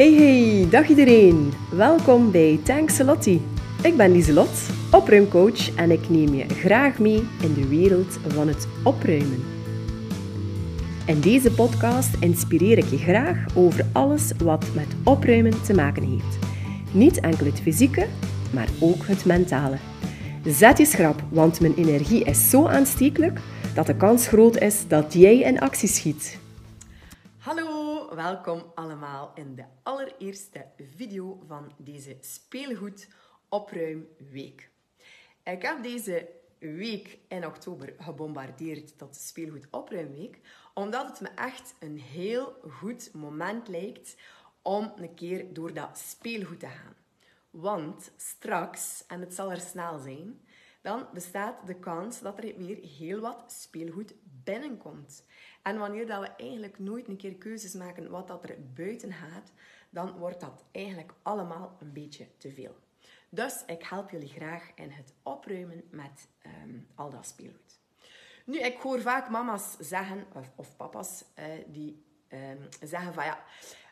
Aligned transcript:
Hey 0.00 0.12
hey, 0.12 0.66
dag 0.70 0.88
iedereen. 0.88 1.52
Welkom 1.70 2.30
bij 2.30 2.60
Tankselotti. 2.64 3.42
Ik 3.82 3.96
ben 3.96 4.12
Lieselot, 4.12 4.70
opruimcoach 4.90 5.74
en 5.74 5.90
ik 5.90 6.08
neem 6.08 6.34
je 6.34 6.48
graag 6.48 6.98
mee 6.98 7.26
in 7.42 7.54
de 7.54 7.68
wereld 7.68 8.18
van 8.28 8.48
het 8.48 8.68
opruimen. 8.84 9.42
In 11.06 11.20
deze 11.20 11.52
podcast 11.52 12.16
inspireer 12.20 12.78
ik 12.78 12.84
je 12.84 12.98
graag 12.98 13.56
over 13.56 13.86
alles 13.92 14.32
wat 14.44 14.66
met 14.74 14.94
opruimen 15.04 15.62
te 15.62 15.74
maken 15.74 16.02
heeft. 16.02 16.38
Niet 16.92 17.20
enkel 17.20 17.46
het 17.46 17.60
fysieke, 17.60 18.06
maar 18.52 18.68
ook 18.78 19.06
het 19.06 19.24
mentale. 19.24 19.76
Zet 20.44 20.78
je 20.78 20.84
schrap, 20.84 21.22
want 21.28 21.60
mijn 21.60 21.74
energie 21.74 22.24
is 22.24 22.50
zo 22.50 22.66
aanstekelijk 22.66 23.40
dat 23.74 23.86
de 23.86 23.96
kans 23.96 24.28
groot 24.28 24.58
is 24.58 24.84
dat 24.88 25.12
jij 25.12 25.38
in 25.38 25.60
actie 25.60 25.88
schiet. 25.88 26.38
Welkom 28.20 28.72
allemaal 28.74 29.32
in 29.34 29.54
de 29.54 29.64
allereerste 29.82 30.66
video 30.76 31.42
van 31.46 31.72
deze 31.76 32.16
speelgoed 32.20 33.08
opruimweek. 33.48 34.70
Ik 35.42 35.62
heb 35.62 35.82
deze 35.82 36.28
week 36.58 37.18
in 37.28 37.46
oktober 37.46 37.94
gebombardeerd 37.98 38.98
tot 38.98 39.16
speelgoed 39.16 39.66
opruimweek, 39.70 40.40
omdat 40.74 41.08
het 41.08 41.20
me 41.20 41.28
echt 41.28 41.74
een 41.78 41.98
heel 41.98 42.56
goed 42.68 43.12
moment 43.12 43.68
lijkt 43.68 44.16
om 44.62 44.92
een 44.96 45.14
keer 45.14 45.52
door 45.52 45.74
dat 45.74 45.98
speelgoed 45.98 46.60
te 46.60 46.68
gaan. 46.68 46.96
Want 47.50 48.12
straks, 48.16 49.04
en 49.06 49.20
het 49.20 49.34
zal 49.34 49.50
er 49.50 49.60
snel 49.60 49.98
zijn, 49.98 50.40
dan 50.82 51.06
bestaat 51.12 51.66
de 51.66 51.74
kans 51.74 52.20
dat 52.20 52.38
er 52.38 52.56
weer 52.56 52.78
heel 52.98 53.20
wat 53.20 53.52
speelgoed 53.52 54.14
binnenkomt. 54.44 55.24
En 55.62 55.78
wanneer 55.78 56.06
dat 56.06 56.20
we 56.20 56.28
eigenlijk 56.28 56.78
nooit 56.78 57.08
een 57.08 57.16
keer 57.16 57.34
keuzes 57.34 57.74
maken 57.74 58.10
wat 58.10 58.28
dat 58.28 58.48
er 58.48 58.56
buiten 58.74 59.12
gaat, 59.12 59.52
dan 59.90 60.12
wordt 60.12 60.40
dat 60.40 60.64
eigenlijk 60.70 61.12
allemaal 61.22 61.76
een 61.80 61.92
beetje 61.92 62.26
te 62.36 62.52
veel. 62.52 62.76
Dus 63.28 63.62
ik 63.66 63.82
help 63.82 64.10
jullie 64.10 64.28
graag 64.28 64.70
in 64.74 64.90
het 64.90 65.14
opruimen 65.22 65.82
met 65.90 66.28
ehm, 66.42 66.78
al 66.94 67.10
dat 67.10 67.26
speelgoed. 67.26 67.80
Nu, 68.44 68.58
ik 68.58 68.76
hoor 68.76 69.00
vaak 69.00 69.28
mama's 69.28 69.76
zeggen, 69.78 70.26
of, 70.34 70.52
of 70.54 70.76
papa's, 70.76 71.24
uh, 71.38 71.44
die 71.66 72.04
um, 72.28 72.68
zeggen 72.82 73.14
van 73.14 73.24
ja, 73.24 73.44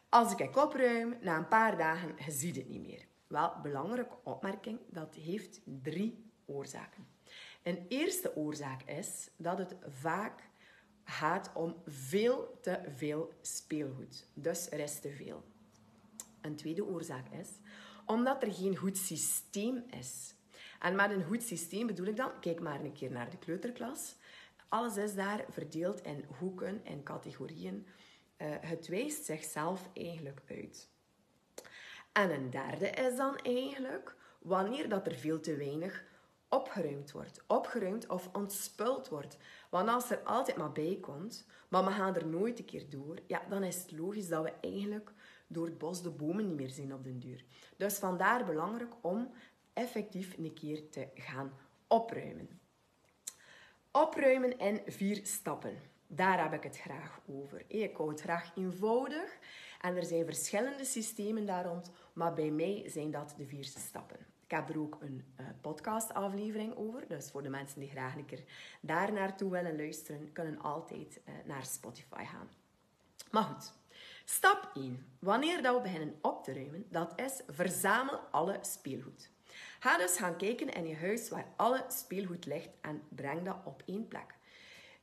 als 0.08 0.34
ik 0.34 0.56
opruim, 0.56 1.16
na 1.20 1.36
een 1.36 1.48
paar 1.48 1.76
dagen, 1.76 2.14
je 2.24 2.30
ziet 2.30 2.56
het 2.56 2.68
niet 2.68 2.86
meer. 2.86 3.06
Wel, 3.26 3.52
belangrijke 3.62 4.16
opmerking, 4.24 4.78
dat 4.90 5.14
heeft 5.14 5.60
drie 5.64 6.30
oorzaken. 6.46 7.06
Een 7.62 7.86
eerste 7.88 8.36
oorzaak 8.36 8.82
is 8.82 9.30
dat 9.36 9.58
het 9.58 9.76
vaak 9.88 10.42
gaat 11.04 11.50
om 11.54 11.76
veel 11.86 12.58
te 12.60 12.80
veel 12.96 13.32
speelgoed. 13.40 14.26
Dus 14.34 14.70
er 14.70 14.78
is 14.78 15.00
te 15.00 15.10
veel. 15.10 15.44
Een 16.40 16.56
tweede 16.56 16.84
oorzaak 16.84 17.28
is 17.28 17.48
omdat 18.08 18.42
er 18.42 18.52
geen 18.52 18.76
goed 18.76 18.98
systeem 18.98 19.84
is. 19.90 20.34
En 20.80 20.94
met 20.94 21.10
een 21.10 21.24
goed 21.24 21.42
systeem 21.42 21.86
bedoel 21.86 22.06
ik 22.06 22.16
dan, 22.16 22.40
kijk 22.40 22.60
maar 22.60 22.80
een 22.80 22.92
keer 22.92 23.10
naar 23.10 23.30
de 23.30 23.38
kleuterklas. 23.38 24.16
Alles 24.68 24.96
is 24.96 25.14
daar 25.14 25.44
verdeeld 25.48 26.02
in 26.02 26.24
hoeken 26.38 26.84
en 26.84 27.02
categorieën. 27.02 27.86
Uh, 28.38 28.48
het 28.60 28.86
wijst 28.88 29.24
zichzelf 29.24 29.90
eigenlijk 29.94 30.40
uit. 30.48 30.88
En 32.12 32.30
een 32.30 32.50
derde 32.50 32.90
is 32.90 33.16
dan 33.16 33.36
eigenlijk 33.36 34.16
wanneer 34.38 34.88
dat 34.88 35.06
er 35.06 35.14
veel 35.14 35.40
te 35.40 35.56
weinig 35.56 36.04
opgeruimd 36.48 37.12
wordt. 37.12 37.42
Opgeruimd 37.46 38.06
of 38.06 38.28
ontspuld 38.32 39.08
wordt. 39.08 39.36
Want 39.70 39.88
als 39.88 40.10
er 40.10 40.20
altijd 40.22 40.56
maar 40.56 40.72
bij 40.72 40.98
komt, 41.00 41.46
maar 41.68 41.84
we 41.84 41.90
gaan 41.90 42.16
er 42.16 42.26
nooit 42.26 42.58
een 42.58 42.64
keer 42.64 42.90
door, 42.90 43.18
ja, 43.26 43.42
dan 43.48 43.62
is 43.62 43.82
het 43.82 43.92
logisch 43.92 44.28
dat 44.28 44.42
we 44.42 44.52
eigenlijk 44.60 45.12
door 45.46 45.66
het 45.66 45.78
bos 45.78 46.02
de 46.02 46.10
bomen 46.10 46.46
niet 46.46 46.56
meer 46.56 46.70
zien 46.70 46.94
op 46.94 47.04
den 47.04 47.18
duur. 47.18 47.44
Dus 47.76 47.98
vandaar 47.98 48.44
belangrijk 48.44 48.92
om 49.00 49.32
effectief 49.72 50.36
een 50.38 50.54
keer 50.54 50.90
te 50.90 51.08
gaan 51.14 51.52
opruimen. 51.86 52.60
Opruimen 53.90 54.58
in 54.58 54.80
vier 54.86 55.20
stappen. 55.22 55.78
Daar 56.06 56.42
heb 56.42 56.52
ik 56.52 56.62
het 56.62 56.78
graag 56.78 57.20
over. 57.26 57.64
Ik 57.66 57.96
hou 57.96 58.10
het 58.10 58.20
graag 58.20 58.56
eenvoudig 58.56 59.38
en 59.80 59.96
er 59.96 60.04
zijn 60.04 60.24
verschillende 60.24 60.84
systemen 60.84 61.46
daar 61.46 61.64
rond, 61.64 61.90
maar 62.12 62.34
bij 62.34 62.50
mij 62.50 62.84
zijn 62.86 63.10
dat 63.10 63.34
de 63.36 63.46
vier 63.46 63.64
stappen. 63.64 64.37
Ik 64.48 64.54
heb 64.56 64.68
er 64.68 64.80
ook 64.80 64.96
een 65.00 65.24
uh, 65.40 65.46
podcastaflevering 65.60 66.76
over. 66.76 67.08
Dus 67.08 67.30
voor 67.30 67.42
de 67.42 67.48
mensen 67.48 67.80
die 67.80 67.88
graag 67.88 68.16
een 68.16 68.24
keer 68.24 68.44
daar 68.80 69.12
naartoe 69.12 69.50
willen 69.50 69.76
luisteren, 69.76 70.32
kunnen 70.32 70.60
altijd 70.60 71.20
uh, 71.24 71.34
naar 71.44 71.64
Spotify 71.64 72.24
gaan. 72.24 72.48
Maar 73.30 73.42
goed, 73.42 73.72
stap 74.24 74.70
1. 74.74 75.06
Wanneer 75.18 75.62
dat 75.62 75.76
we 75.76 75.82
beginnen 75.82 76.18
op 76.22 76.44
te 76.44 76.52
ruimen, 76.52 76.86
dat 76.90 77.20
is 77.20 77.42
verzamel 77.46 78.18
alle 78.18 78.58
speelgoed. 78.60 79.30
Ga 79.78 79.98
dus 79.98 80.16
gaan 80.16 80.36
kijken 80.36 80.68
in 80.68 80.86
je 80.86 80.96
huis 80.96 81.28
waar 81.28 81.46
alle 81.56 81.84
speelgoed 81.88 82.46
ligt 82.46 82.70
en 82.80 83.02
breng 83.08 83.44
dat 83.44 83.56
op 83.64 83.82
één 83.86 84.08
plek. 84.08 84.37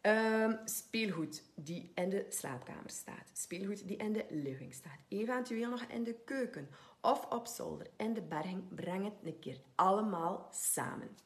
Um, 0.08 0.60
speelgoed 0.66 1.44
die 1.56 1.92
in 1.96 2.10
de 2.10 2.26
slaapkamer 2.30 2.90
staat. 2.90 3.30
Speelgoed 3.34 3.88
die 3.88 3.98
in 3.98 4.14
de 4.14 4.26
living 4.30 4.74
staat. 4.74 5.00
Eventueel 5.08 5.70
nog 5.70 5.82
in 5.82 6.04
de 6.04 6.14
keuken 6.26 6.70
of 7.02 7.26
op 7.26 7.48
zolder. 7.48 7.88
In 7.96 8.14
de 8.14 8.22
berging. 8.22 8.76
Breng 8.76 9.04
het 9.04 9.14
een 9.24 9.40
keer 9.40 9.62
allemaal 9.76 10.50
samen. 10.52 11.18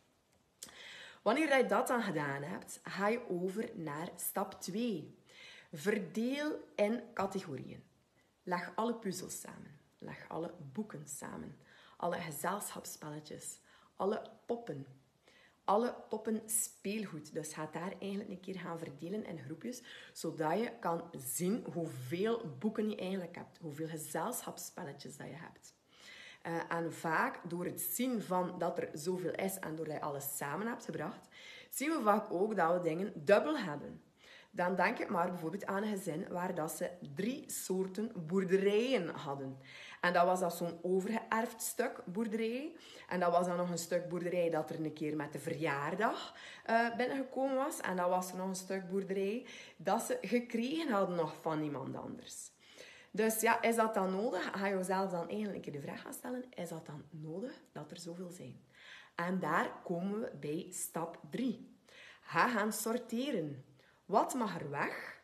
Wanneer 1.22 1.58
je 1.58 1.66
dat 1.66 1.88
dan 1.88 2.02
gedaan 2.02 2.42
hebt, 2.42 2.80
ga 2.84 3.08
je 3.08 3.30
over 3.30 3.70
naar 3.74 4.10
stap 4.16 4.62
2. 4.62 5.18
Verdeel 5.72 6.60
in 6.76 7.04
categorieën. 7.14 7.84
Leg 8.44 8.72
alle 8.76 8.96
puzzels 8.96 9.40
samen. 9.40 9.80
Leg 9.98 10.26
alle 10.28 10.54
boeken 10.74 11.08
samen. 11.08 11.58
Alle 11.98 12.18
gezelschapsspelletjes. 12.18 13.60
Alle 13.96 14.22
poppen 14.46 14.86
alle 15.70 15.96
poppen 16.10 16.42
speelgoed. 16.46 17.34
Dus 17.34 17.54
ga 17.54 17.70
daar 17.72 17.94
eigenlijk 18.00 18.30
een 18.30 18.40
keer 18.40 18.60
gaan 18.60 18.80
verdelen 18.80 19.26
in 19.26 19.40
groepjes, 19.40 19.82
zodat 20.14 20.60
je 20.60 20.72
kan 20.80 21.04
zien 21.18 21.66
hoeveel 21.74 22.56
boeken 22.60 22.90
je 22.90 22.96
eigenlijk 22.96 23.36
hebt, 23.36 23.58
hoeveel 23.58 23.88
gezelschapsspelletjes 23.88 25.18
dat 25.18 25.28
je 25.28 25.36
hebt. 25.36 25.74
Uh, 26.48 26.78
en 26.78 26.94
vaak 26.94 27.50
door 27.50 27.66
het 27.66 27.82
zien 27.82 28.22
van 28.22 28.60
dat 28.60 28.78
er 28.78 28.90
zoveel 28.94 29.36
is 29.36 29.60
en 29.60 29.76
doordat 29.76 29.96
je 29.96 30.02
alles 30.02 30.38
samen 30.38 30.68
hebt 30.68 30.86
gebracht, 30.86 31.28
zien 31.70 31.90
we 31.90 32.02
vaak 32.02 32.32
ook 32.32 32.56
dat 32.56 32.74
we 32.74 32.82
dingen 32.82 33.12
dubbel 33.16 33.58
hebben. 33.58 34.02
Dan 34.52 34.76
denk 34.76 35.00
ik 35.00 35.10
maar 35.10 35.30
bijvoorbeeld 35.30 35.66
aan 35.66 35.84
een 35.84 35.98
gezin 35.98 36.28
waar 36.30 36.56
dat 36.56 36.72
ze 36.72 36.90
drie 37.16 37.44
soorten 37.52 38.12
boerderijen 38.28 39.08
hadden. 39.08 39.58
En 40.02 40.14
dat 40.14 40.26
was 40.26 40.40
dan 40.40 40.52
zo'n 40.52 40.80
overgeërfd 40.82 41.62
stuk 41.62 42.02
boerderij. 42.06 42.76
En 43.08 43.20
dat 43.20 43.32
was 43.32 43.48
dan 43.48 43.58
nog 43.58 43.70
een 43.70 43.78
stuk 43.78 44.10
boerderij 44.10 44.50
dat 44.50 44.70
er 44.70 44.86
een 44.86 44.94
keer 44.94 45.16
met 45.16 45.34
de 45.34 45.40
verjaardag 45.40 46.36
uh, 46.70 46.96
binnengekomen 46.96 47.56
was. 47.56 47.82
En 47.82 47.96
dat 47.96 48.10
was 48.10 48.32
er 48.32 48.38
nog 48.38 48.48
een 48.48 48.56
stuk 48.56 48.90
boerderij 48.90 49.46
dat 49.78 50.02
ze 50.02 50.18
gekregen 50.22 50.92
hadden 50.92 51.16
nog 51.16 51.36
van 51.42 51.62
iemand 51.64 51.96
anders. 51.96 52.52
Dus 53.12 53.42
ja, 53.42 53.62
is 53.62 53.76
dat 53.76 53.94
dan 53.94 54.12
nodig? 54.12 54.50
Ga 54.52 54.68
je 54.68 54.76
jezelf 54.76 55.12
dan 55.12 55.30
eigenlijk 55.30 55.74
de 55.74 55.82
vraag 55.82 56.02
gaan 56.02 56.14
stellen, 56.14 56.44
is 56.50 56.70
dat 56.70 56.86
dan 56.86 57.04
nodig 57.10 57.62
dat 57.72 57.92
er 57.92 58.00
zoveel 58.00 58.32
zijn? 58.32 58.62
En 59.16 59.40
daar 59.40 59.72
komen 59.84 60.20
we 60.20 60.32
bij 60.40 60.68
stap 60.70 61.20
3. 61.30 61.78
Ga 62.22 62.48
gaan 62.48 62.74
sorteren. 62.74 63.64
Wat 64.10 64.34
mag 64.34 64.60
er 64.60 64.70
weg 64.70 65.22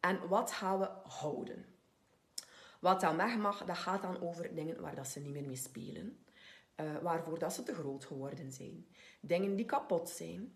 en 0.00 0.28
wat 0.28 0.52
gaan 0.52 0.78
we 0.78 0.88
houden? 1.02 1.66
Wat 2.80 3.00
dan 3.00 3.16
weg 3.16 3.36
mag, 3.36 3.64
dat 3.64 3.76
gaat 3.76 4.02
dan 4.02 4.20
over 4.22 4.54
dingen 4.54 4.80
waar 4.80 4.94
dat 4.94 5.06
ze 5.06 5.20
niet 5.20 5.32
meer 5.32 5.46
mee 5.46 5.56
spelen. 5.56 6.24
Uh, 6.76 6.98
waarvoor 7.02 7.38
dat 7.38 7.52
ze 7.52 7.62
te 7.62 7.74
groot 7.74 8.04
geworden 8.04 8.52
zijn. 8.52 8.86
Dingen 9.20 9.56
die 9.56 9.66
kapot 9.66 10.08
zijn. 10.08 10.54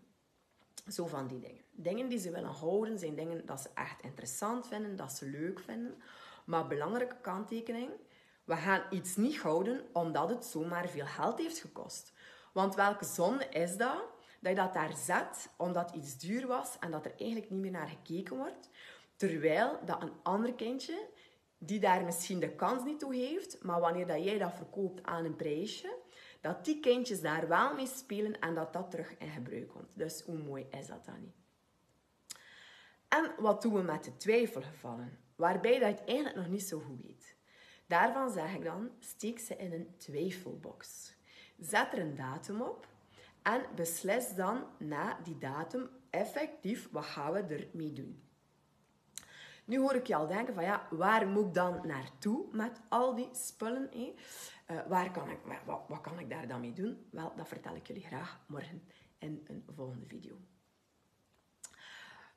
Zo 0.87 1.07
van 1.07 1.27
die 1.27 1.39
dingen. 1.39 1.63
Dingen 1.71 2.09
die 2.09 2.19
ze 2.19 2.31
willen 2.31 2.49
houden 2.49 2.99
zijn 2.99 3.15
dingen 3.15 3.45
dat 3.45 3.61
ze 3.61 3.69
echt 3.73 4.01
interessant 4.01 4.67
vinden, 4.67 4.95
dat 4.95 5.11
ze 5.11 5.25
leuk 5.25 5.59
vinden. 5.59 6.01
Maar 6.45 6.67
belangrijke 6.67 7.21
kanttekening, 7.21 7.91
we 8.43 8.55
gaan 8.55 8.83
iets 8.89 9.15
niet 9.15 9.39
houden 9.39 9.85
omdat 9.93 10.29
het 10.29 10.45
zomaar 10.45 10.89
veel 10.89 11.05
geld 11.05 11.37
heeft 11.37 11.59
gekost. 11.59 12.13
Want 12.53 12.75
welke 12.75 13.05
zonde 13.05 13.45
is 13.45 13.77
dat? 13.77 14.10
Dat 14.41 14.51
je 14.51 14.57
dat 14.57 14.73
daar 14.73 14.93
zet 14.97 15.49
omdat 15.57 15.91
iets 15.95 16.17
duur 16.17 16.47
was 16.47 16.79
en 16.79 16.91
dat 16.91 17.05
er 17.05 17.13
eigenlijk 17.17 17.49
niet 17.49 17.61
meer 17.61 17.71
naar 17.71 17.87
gekeken 17.87 18.37
wordt. 18.37 18.69
Terwijl 19.15 19.79
dat 19.85 20.01
een 20.01 20.13
ander 20.23 20.53
kindje 20.53 21.09
die 21.57 21.79
daar 21.79 22.03
misschien 22.03 22.39
de 22.39 22.55
kans 22.55 22.83
niet 22.83 22.99
toe 22.99 23.15
heeft, 23.15 23.63
maar 23.63 23.79
wanneer 23.79 24.07
dat 24.07 24.23
jij 24.23 24.37
dat 24.37 24.53
verkoopt 24.53 25.03
aan 25.03 25.25
een 25.25 25.35
prijsje, 25.35 25.97
dat 26.41 26.65
die 26.65 26.79
kindjes 26.79 27.21
daar 27.21 27.47
wel 27.47 27.75
mee 27.75 27.87
spelen 27.87 28.39
en 28.39 28.55
dat 28.55 28.73
dat 28.73 28.91
terug 28.91 29.17
in 29.17 29.29
gebruik 29.29 29.67
komt. 29.67 29.89
Dus 29.93 30.21
hoe 30.21 30.37
mooi 30.37 30.67
is 30.69 30.87
dat 30.87 31.05
dan 31.05 31.21
niet? 31.21 31.35
En 33.07 33.31
wat 33.37 33.61
doen 33.61 33.73
we 33.73 33.81
met 33.81 34.03
de 34.03 34.17
twijfelgevallen, 34.17 35.19
waarbij 35.35 35.79
dat 35.79 35.89
je 35.89 35.95
het 35.95 36.05
eigenlijk 36.05 36.37
nog 36.37 36.47
niet 36.47 36.63
zo 36.63 36.79
goed 36.79 37.01
weet? 37.01 37.35
Daarvan 37.87 38.31
zeg 38.31 38.55
ik 38.55 38.63
dan, 38.63 38.89
steek 38.99 39.39
ze 39.39 39.55
in 39.55 39.73
een 39.73 39.95
twijfelbox. 39.97 41.13
Zet 41.59 41.93
er 41.93 41.99
een 41.99 42.15
datum 42.15 42.61
op 42.61 42.87
en 43.43 43.65
beslis 43.75 44.35
dan 44.35 44.65
na 44.77 45.19
die 45.23 45.37
datum 45.37 45.89
effectief 46.09 46.87
wat 46.91 47.05
gaan 47.05 47.33
we 47.33 47.39
ermee 47.39 47.93
doen. 47.93 48.23
Nu 49.65 49.79
hoor 49.79 49.95
ik 49.95 50.07
je 50.07 50.15
al 50.15 50.27
denken 50.27 50.53
van 50.53 50.63
ja, 50.63 50.87
waar 50.89 51.27
moet 51.27 51.47
ik 51.47 51.53
dan 51.53 51.87
naartoe 51.87 52.45
met 52.51 52.79
al 52.89 53.15
die 53.15 53.29
spullen? 53.31 53.89
Hé? 53.91 54.15
Uh, 54.71 54.81
waar 54.87 55.11
kan 55.11 55.29
ik, 55.29 55.39
wat, 55.65 55.81
wat 55.87 56.01
kan 56.01 56.19
ik 56.19 56.29
daar 56.29 56.47
dan 56.47 56.59
mee 56.59 56.73
doen? 56.73 57.07
Wel, 57.11 57.35
dat 57.35 57.47
vertel 57.47 57.75
ik 57.75 57.87
jullie 57.87 58.03
graag 58.03 58.39
morgen 58.47 58.83
in 59.17 59.45
een 59.47 59.65
volgende 59.75 60.05
video. 60.05 60.37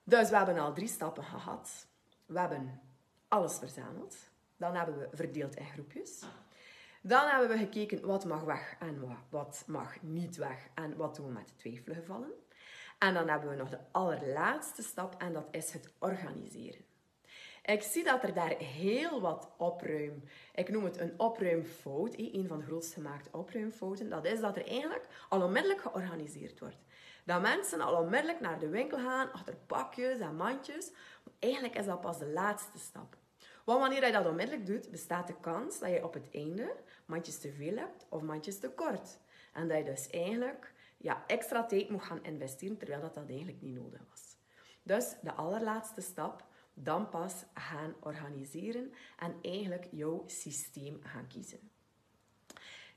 Dus 0.04 0.30
we 0.30 0.36
hebben 0.36 0.58
al 0.58 0.74
drie 0.74 0.88
stappen 0.88 1.24
gehad. 1.24 1.86
We 2.26 2.38
hebben 2.38 2.80
alles 3.28 3.58
verzameld. 3.58 4.16
Dan 4.56 4.74
hebben 4.74 4.98
we 4.98 5.08
verdeeld 5.12 5.56
in 5.56 5.66
groepjes. 5.66 6.22
Dan 7.06 7.28
hebben 7.28 7.48
we 7.48 7.56
gekeken 7.56 8.06
wat 8.06 8.24
mag 8.24 8.42
weg 8.42 8.76
en 8.78 9.18
wat 9.30 9.64
mag 9.66 10.02
niet 10.02 10.36
weg 10.36 10.68
en 10.74 10.96
wat 10.96 11.16
doen 11.16 11.26
we 11.26 11.32
met 11.32 11.58
twijfelgevallen. 11.58 12.32
En 12.98 13.14
dan 13.14 13.28
hebben 13.28 13.50
we 13.50 13.56
nog 13.56 13.68
de 13.68 13.78
allerlaatste 13.90 14.82
stap 14.82 15.14
en 15.18 15.32
dat 15.32 15.46
is 15.50 15.72
het 15.72 15.92
organiseren. 15.98 16.84
Ik 17.62 17.82
zie 17.82 18.04
dat 18.04 18.22
er 18.22 18.34
daar 18.34 18.56
heel 18.58 19.20
wat 19.20 19.50
opruim, 19.56 20.22
ik 20.54 20.68
noem 20.68 20.84
het 20.84 20.98
een 20.98 21.14
opruimfout, 21.16 22.14
een 22.16 22.48
van 22.48 22.58
de 22.58 22.64
grootst 22.64 22.92
gemaakte 22.92 23.28
opruimfouten, 23.32 24.08
dat 24.08 24.24
is 24.24 24.40
dat 24.40 24.56
er 24.56 24.66
eigenlijk 24.66 25.06
al 25.28 25.42
onmiddellijk 25.42 25.80
georganiseerd 25.80 26.60
wordt. 26.60 26.84
Dat 27.24 27.42
mensen 27.42 27.80
al 27.80 28.02
onmiddellijk 28.02 28.40
naar 28.40 28.58
de 28.58 28.68
winkel 28.68 28.98
gaan, 28.98 29.32
achter 29.32 29.56
pakjes 29.66 30.18
en 30.18 30.36
mandjes. 30.36 30.90
Eigenlijk 31.38 31.78
is 31.78 31.86
dat 31.86 32.00
pas 32.00 32.18
de 32.18 32.28
laatste 32.28 32.78
stap. 32.78 33.16
Want 33.64 33.80
wanneer 33.80 34.06
je 34.06 34.12
dat 34.12 34.26
onmiddellijk 34.26 34.66
doet, 34.66 34.90
bestaat 34.90 35.26
de 35.26 35.40
kans 35.40 35.78
dat 35.78 35.90
je 35.90 36.04
op 36.04 36.14
het 36.14 36.28
einde 36.32 36.74
mandjes 37.06 37.38
te 37.38 37.52
veel 37.52 37.76
hebt 37.76 38.06
of 38.08 38.22
mandjes 38.22 38.58
te 38.58 38.70
kort. 38.70 39.18
En 39.52 39.68
dat 39.68 39.78
je 39.78 39.84
dus 39.84 40.10
eigenlijk 40.10 40.72
ja, 40.96 41.24
extra 41.26 41.66
tijd 41.66 41.88
moet 41.88 42.02
gaan 42.02 42.24
investeren, 42.24 42.76
terwijl 42.76 43.00
dat, 43.00 43.14
dat 43.14 43.28
eigenlijk 43.28 43.62
niet 43.62 43.74
nodig 43.74 44.00
was. 44.10 44.36
Dus 44.82 45.14
de 45.22 45.32
allerlaatste 45.32 46.00
stap, 46.00 46.44
dan 46.74 47.08
pas 47.08 47.44
gaan 47.54 47.94
organiseren 48.00 48.92
en 49.18 49.34
eigenlijk 49.42 49.86
jouw 49.90 50.24
systeem 50.26 51.00
gaan 51.02 51.26
kiezen. 51.26 51.70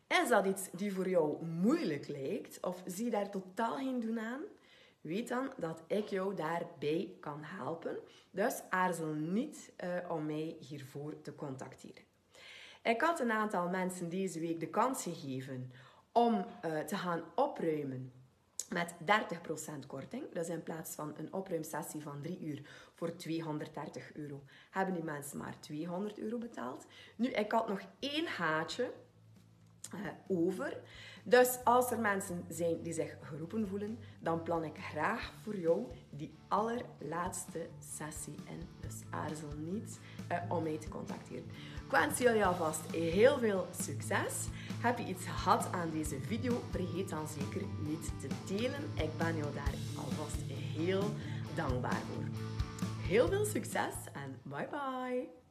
Is 0.08 0.30
dat 0.30 0.46
iets 0.46 0.70
die 0.72 0.94
voor 0.94 1.10
jou 1.10 1.46
moeilijk 1.46 2.08
lijkt 2.08 2.60
of 2.62 2.82
zie 2.86 3.10
daar 3.10 3.30
totaal 3.30 3.78
geen 3.78 4.00
doen 4.00 4.20
aan? 4.20 4.42
Weet 5.02 5.28
dan 5.28 5.52
dat 5.58 5.84
ik 5.88 6.08
jou 6.08 6.36
daarbij 6.36 7.16
kan 7.20 7.44
helpen. 7.44 7.98
Dus 8.32 8.62
aarzel 8.70 9.14
niet 9.14 9.74
uh, 9.84 10.12
om 10.12 10.26
mij 10.26 10.56
hiervoor 10.60 11.22
te 11.22 11.36
contacteren. 11.36 12.04
Ik 12.84 13.02
had 13.02 13.20
een 13.20 13.32
aantal 13.32 13.70
mensen 13.70 14.10
deze 14.10 14.40
week 14.40 14.60
de 14.60 14.70
kans 14.70 15.04
gegeven 15.04 15.72
om 16.12 16.34
uh, 16.34 16.80
te 16.80 16.96
gaan 16.96 17.24
opruimen 17.36 18.12
met 18.70 18.96
30% 19.84 19.88
korting. 19.88 20.32
Dus 20.34 20.50
in 20.50 20.64
plaats 20.64 20.96
van 20.96 21.14
een 21.18 21.34
opruimsessie 21.34 22.02
van 22.02 22.22
3 22.22 22.40
uur 22.40 22.62
voor 22.94 23.16
230 23.16 24.14
euro, 24.14 24.44
hebben 24.70 24.94
die 24.94 25.04
mensen 25.04 25.38
maar 25.38 25.60
200 25.60 26.20
euro 26.20 26.38
betaald. 26.38 26.86
Nu, 27.16 27.28
ik 27.28 27.52
had 27.52 27.68
nog 27.68 27.82
één 28.00 28.28
haatje 28.28 28.94
over. 30.28 30.78
Dus 31.24 31.58
als 31.64 31.92
er 31.92 32.00
mensen 32.00 32.46
zijn 32.50 32.82
die 32.82 32.94
zich 32.94 33.18
geroepen 33.22 33.68
voelen, 33.68 34.00
dan 34.20 34.44
plan 34.44 34.64
ik 34.64 34.78
graag 34.78 35.34
voor 35.44 35.58
jou 35.58 35.86
die 36.10 36.34
allerlaatste 36.48 37.68
sessie 37.96 38.36
in. 38.46 38.68
Dus 38.80 39.02
aarzel 39.10 39.50
niet 39.58 40.00
uh, 40.32 40.38
om 40.50 40.64
mij 40.64 40.78
te 40.78 40.90
contacteren. 40.90 41.46
Ik 41.86 41.92
wens 41.92 42.20
jullie 42.20 42.46
alvast 42.46 42.92
heel 42.92 43.38
veel 43.38 43.68
succes. 43.80 44.48
Heb 44.82 44.98
je 44.98 45.06
iets 45.06 45.26
gehad 45.26 45.72
aan 45.72 45.90
deze 45.92 46.20
video? 46.20 46.62
Vergeet 46.72 47.10
dan 47.10 47.28
zeker 47.28 47.62
niet 47.80 48.12
te 48.20 48.56
delen. 48.56 48.84
Ik 48.94 49.18
ben 49.18 49.38
jou 49.38 49.54
daar 49.54 49.74
alvast 49.96 50.38
heel 50.76 51.04
dankbaar 51.56 52.02
voor. 52.14 52.24
Heel 53.02 53.28
veel 53.28 53.46
succes 53.46 53.94
en 54.14 54.40
bye 54.44 54.68
bye! 54.70 55.47